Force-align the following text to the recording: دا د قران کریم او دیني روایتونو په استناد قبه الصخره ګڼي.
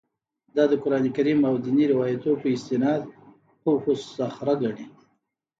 دا 0.55 0.63
د 0.71 0.73
قران 0.83 1.05
کریم 1.15 1.39
او 1.49 1.55
دیني 1.65 1.85
روایتونو 1.93 2.35
په 2.41 2.47
استناد 2.55 3.01
قبه 3.63 3.89
الصخره 3.95 4.53
ګڼي. 4.61 4.85